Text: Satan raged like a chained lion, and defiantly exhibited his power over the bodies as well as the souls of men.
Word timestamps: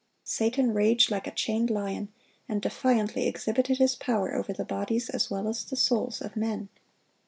Satan 0.23 0.73
raged 0.73 1.11
like 1.11 1.27
a 1.27 1.31
chained 1.31 1.69
lion, 1.69 2.11
and 2.49 2.59
defiantly 2.59 3.27
exhibited 3.27 3.77
his 3.77 3.95
power 3.95 4.33
over 4.33 4.51
the 4.51 4.65
bodies 4.65 5.11
as 5.11 5.29
well 5.29 5.47
as 5.47 5.63
the 5.63 5.75
souls 5.75 6.23
of 6.23 6.35
men. 6.35 6.69